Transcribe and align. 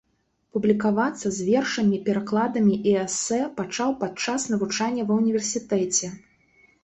Публікавацца 0.55 1.27
з 1.33 1.39
вершамі, 1.49 1.97
перакладамі 2.07 2.75
і 2.91 2.95
эсэ 3.03 3.39
пачаў 3.59 3.89
падчас 4.01 4.47
навучання 4.53 5.05
ва 5.11 5.21
ўніверсітэце. 5.21 6.07